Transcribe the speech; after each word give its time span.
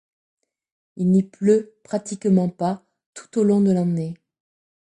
Il 0.95 1.11
n'y 1.11 1.21
pleut 1.21 1.75
pratiquement 1.83 2.49
pas 2.49 2.83
tout 3.13 3.37
au 3.37 3.43
long 3.43 3.61
de 3.61 3.71
l'année. 3.71 4.15